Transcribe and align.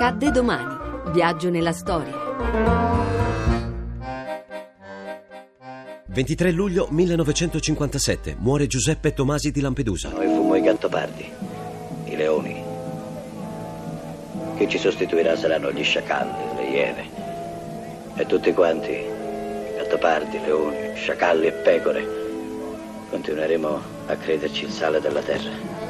Accadde 0.00 0.30
domani. 0.30 1.10
Viaggio 1.10 1.50
nella 1.50 1.72
storia. 1.72 2.14
23 6.06 6.52
luglio 6.52 6.86
1957 6.88 8.36
muore 8.38 8.68
Giuseppe 8.68 9.12
Tomasi 9.12 9.50
di 9.50 9.60
Lampedusa. 9.60 10.10
Noi 10.10 10.28
fummo 10.28 10.54
i 10.54 10.60
gattopardi, 10.60 11.28
i 12.04 12.14
leoni. 12.14 12.62
Chi 14.56 14.68
ci 14.68 14.78
sostituirà 14.78 15.34
saranno 15.34 15.72
gli 15.72 15.82
sciacalli, 15.82 16.54
le 16.54 16.68
iene. 16.68 17.10
E 18.14 18.24
tutti 18.26 18.52
quanti, 18.52 19.04
gattopardi, 19.78 20.38
leoni, 20.38 20.94
sciacalli 20.94 21.46
e 21.48 21.52
pecore, 21.52 22.06
continueremo 23.10 23.80
a 24.06 24.14
crederci 24.14 24.62
il 24.66 24.70
sale 24.70 25.00
della 25.00 25.22
terra. 25.22 25.87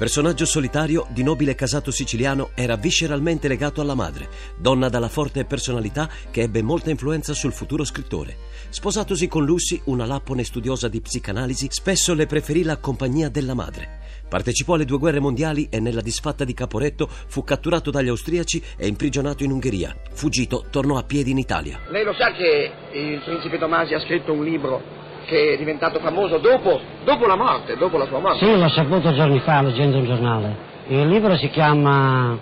Personaggio 0.00 0.46
solitario 0.46 1.06
di 1.10 1.22
nobile 1.22 1.54
casato 1.54 1.90
siciliano, 1.90 2.52
era 2.54 2.76
visceralmente 2.76 3.48
legato 3.48 3.82
alla 3.82 3.94
madre, 3.94 4.30
donna 4.56 4.88
dalla 4.88 5.10
forte 5.10 5.44
personalità 5.44 6.08
che 6.30 6.40
ebbe 6.40 6.62
molta 6.62 6.88
influenza 6.88 7.34
sul 7.34 7.52
futuro 7.52 7.84
scrittore. 7.84 8.34
Sposatosi 8.70 9.28
con 9.28 9.44
Lucy, 9.44 9.78
una 9.84 10.06
lappone 10.06 10.42
studiosa 10.42 10.88
di 10.88 11.02
psicanalisi, 11.02 11.66
spesso 11.68 12.14
le 12.14 12.24
preferì 12.24 12.62
la 12.62 12.78
compagnia 12.78 13.28
della 13.28 13.52
madre. 13.52 13.98
Partecipò 14.26 14.72
alle 14.72 14.86
due 14.86 14.96
guerre 14.96 15.20
mondiali 15.20 15.68
e 15.70 15.80
nella 15.80 16.00
disfatta 16.00 16.44
di 16.44 16.54
Caporetto 16.54 17.06
fu 17.06 17.44
catturato 17.44 17.90
dagli 17.90 18.08
austriaci 18.08 18.62
e 18.78 18.86
imprigionato 18.86 19.44
in 19.44 19.50
Ungheria. 19.50 19.94
Fuggito, 20.12 20.64
tornò 20.70 20.96
a 20.96 21.02
piedi 21.02 21.32
in 21.32 21.36
Italia. 21.36 21.78
Lei 21.90 22.04
lo 22.04 22.14
sa 22.14 22.32
che 22.32 22.72
il 22.94 23.20
principe 23.22 23.58
Tomasi 23.58 23.92
ha 23.92 24.00
scritto 24.00 24.32
un 24.32 24.44
libro 24.44 24.99
che 25.30 25.54
è 25.54 25.56
diventato 25.56 26.00
famoso 26.00 26.38
dopo, 26.38 26.80
dopo 27.04 27.26
la 27.26 27.36
morte, 27.36 27.76
dopo 27.76 27.96
la 27.96 28.06
sua 28.06 28.18
morte. 28.18 28.44
Sì, 28.44 28.58
l'ho 28.58 28.68
saputo 28.68 29.14
giorni 29.14 29.38
fa 29.38 29.62
leggendo 29.62 29.98
un 29.98 30.04
giornale. 30.04 30.68
Il 30.88 31.06
libro 31.06 31.36
si 31.36 31.48
chiama 31.50 32.36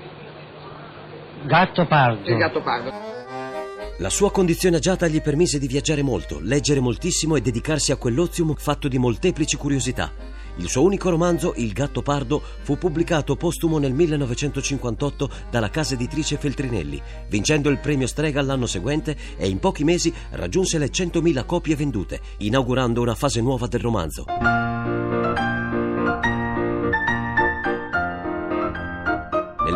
Gatto 1.43 1.85
Pardo. 1.85 2.31
Il 2.31 2.37
gatto 2.39 2.63
pardo. 2.63 2.91
La 3.99 4.09
sua 4.09 4.31
condizione 4.31 4.77
agiata 4.77 5.07
gli 5.07 5.21
permise 5.21 5.59
di 5.59 5.67
viaggiare 5.67 6.03
molto, 6.03 6.39
leggere 6.41 6.81
moltissimo 6.81 7.37
e 7.37 7.43
dedicarsi 7.43 7.93
a 7.93 7.97
quell'ozium 7.97 8.55
fatto 8.55 8.89
di 8.89 8.97
molteplici 8.97 9.57
curiosità. 9.57 10.11
Il 10.59 10.69
suo 10.69 10.83
unico 10.83 11.09
romanzo, 11.09 11.55
Il 11.57 11.73
gatto 11.73 12.03
pardo, 12.03 12.43
fu 12.63 12.77
pubblicato 12.77 13.37
postumo 13.37 13.79
nel 13.79 13.93
1958 13.93 15.31
dalla 15.51 15.71
casa 15.71 15.95
editrice 15.95 16.37
Feltrinelli, 16.37 17.01
vincendo 17.29 17.71
il 17.71 17.79
premio 17.79 18.09
Strega 18.09 18.43
l'anno 18.43 18.67
seguente 18.67 19.17
e 19.37 19.49
in 19.49 19.61
pochi 19.61 19.85
mesi 19.85 20.13
raggiunse 20.31 20.79
le 20.79 20.91
100.000 20.91 21.47
copie 21.47 21.77
vendute, 21.77 22.21
inaugurando 22.39 23.01
una 23.01 23.15
fase 23.15 23.41
nuova 23.41 23.69
del 23.69 23.81
romanzo. 23.81 24.68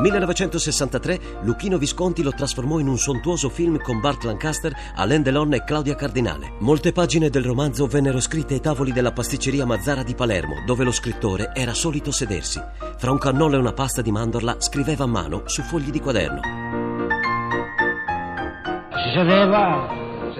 1963 0.02 1.20
Luchino 1.42 1.78
Visconti 1.78 2.24
lo 2.24 2.32
trasformò 2.32 2.80
in 2.80 2.88
un 2.88 2.96
sontuoso 2.96 3.48
film 3.48 3.78
con 3.78 4.00
Bart 4.00 4.24
Lancaster, 4.24 4.72
Alain 4.96 5.22
Delon 5.22 5.54
e 5.54 5.62
Claudia 5.62 5.94
Cardinale. 5.94 6.54
Molte 6.58 6.90
pagine 6.90 7.30
del 7.30 7.44
romanzo 7.44 7.86
vennero 7.86 8.18
scritte 8.18 8.54
ai 8.54 8.60
tavoli 8.60 8.92
della 8.92 9.12
pasticceria 9.12 9.64
Mazzara 9.64 10.02
di 10.02 10.14
Palermo, 10.16 10.64
dove 10.66 10.82
lo 10.82 10.90
scrittore 10.90 11.52
era 11.54 11.72
solito 11.72 12.10
sedersi. 12.10 12.60
Fra 12.96 13.12
un 13.12 13.18
cannolo 13.18 13.54
e 13.54 13.58
una 13.58 13.72
pasta 13.72 14.02
di 14.02 14.10
mandorla 14.10 14.56
scriveva 14.58 15.04
a 15.04 15.06
mano 15.06 15.42
su 15.44 15.62
fogli 15.62 15.90
di 15.90 16.00
quaderno. 16.00 16.40
Si 18.90 19.10
sedeva, 19.14 19.88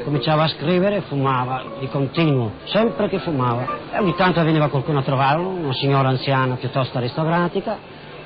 cominciava 0.02 0.42
a 0.44 0.48
scrivere, 0.48 1.02
fumava 1.02 1.62
di 1.78 1.88
continuo, 1.88 2.54
sempre 2.64 3.08
che 3.08 3.20
fumava. 3.20 3.92
E 3.92 3.98
ogni 4.00 4.16
tanto 4.16 4.42
veniva 4.42 4.68
qualcuno 4.68 4.98
a 4.98 5.02
trovarlo, 5.02 5.46
una 5.48 5.74
signora 5.74 6.08
anziana 6.08 6.56
piuttosto 6.56 6.98
aristocratica, 6.98 7.78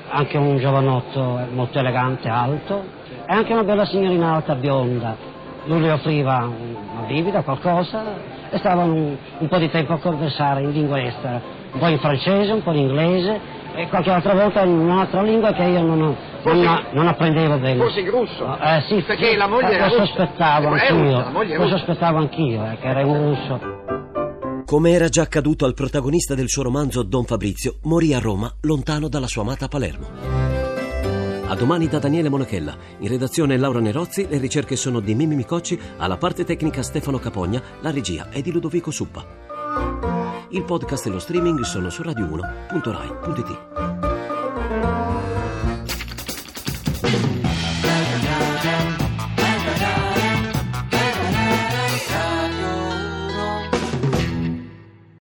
anche 0.09 0.37
un 0.37 0.57
giovanotto 0.57 1.39
molto 1.53 1.79
elegante, 1.79 2.29
alto, 2.29 2.83
e 3.25 3.33
anche 3.33 3.53
una 3.53 3.63
bella 3.63 3.85
signorina 3.85 4.35
alta, 4.35 4.55
bionda. 4.55 5.15
Lui 5.65 5.81
le 5.81 5.91
offriva 5.91 6.49
una 6.49 7.05
bibita, 7.07 7.41
qualcosa, 7.41 8.03
e 8.49 8.57
stavano 8.57 8.93
un, 8.93 9.15
un 9.39 9.47
po' 9.47 9.57
di 9.57 9.69
tempo 9.69 9.93
a 9.93 9.97
conversare 9.99 10.61
in 10.61 10.71
lingua 10.71 11.01
estera, 11.01 11.41
un 11.73 11.79
po' 11.79 11.87
in 11.87 11.99
francese, 11.99 12.51
un 12.51 12.63
po' 12.63 12.71
in 12.71 12.77
inglese, 12.77 13.39
e 13.75 13.87
qualche 13.89 14.09
altra 14.09 14.33
volta 14.33 14.61
in 14.63 14.77
un'altra 14.77 15.21
lingua 15.21 15.51
che 15.51 15.63
io 15.63 15.81
non, 15.81 16.15
non, 16.43 16.83
non 16.91 17.07
apprendevo 17.07 17.57
bene. 17.57 17.81
Forse 17.81 17.99
in 17.99 18.09
russo. 18.09 18.57
Eh 18.59 18.81
sì, 18.87 19.03
Perché 19.05 19.35
la 19.35 19.47
moglie 19.47 19.71
eh, 19.71 19.75
era 19.75 19.87
lo 19.87 19.97
russa. 19.97 20.05
sospettavo 20.05 20.73
È 20.73 20.87
anch'io, 20.87 21.57
lo 21.57 21.67
sospettavo 21.67 22.17
anch'io, 22.17 22.63
eh, 22.71 22.77
che 22.79 22.87
era 22.87 23.05
un 23.05 23.17
russo. 23.17 23.85
Come 24.67 24.91
era 24.91 25.07
già 25.07 25.21
accaduto 25.21 25.63
al 25.63 25.73
protagonista 25.73 26.35
del 26.35 26.49
suo 26.49 26.61
romanzo 26.61 27.01
Don 27.01 27.23
Fabrizio, 27.23 27.77
morì 27.83 28.13
a 28.13 28.19
Roma, 28.19 28.53
lontano 28.63 29.07
dalla 29.07 29.25
sua 29.25 29.43
amata 29.43 29.69
Palermo. 29.69 30.09
A 31.47 31.55
domani 31.55 31.87
da 31.87 31.99
Daniele 31.99 32.27
Monachella. 32.27 32.75
In 32.99 33.07
redazione 33.07 33.55
Laura 33.55 33.79
Nerozzi, 33.79 34.27
le 34.27 34.39
ricerche 34.39 34.75
sono 34.75 34.99
di 34.99 35.15
Mimmi 35.15 35.35
Micocci, 35.35 35.79
alla 35.95 36.17
parte 36.17 36.43
tecnica 36.43 36.83
Stefano 36.83 37.17
Capogna, 37.17 37.63
la 37.79 37.91
regia 37.91 38.27
è 38.27 38.41
di 38.41 38.51
Ludovico 38.51 38.91
Suppa. 38.91 39.25
Il 40.49 40.65
podcast 40.65 41.05
e 41.05 41.11
lo 41.11 41.19
streaming 41.19 41.61
sono 41.61 41.89
su 41.89 42.01
radio1.rai.it. 42.01 43.96